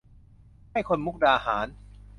[0.71, 1.67] ให้คนมุกดาหาร